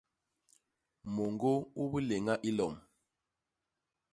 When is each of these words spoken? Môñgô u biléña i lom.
Môñgô 1.15 1.53
u 1.81 1.83
biléña 1.91 2.35
i 2.49 2.51
lom. 2.57 2.73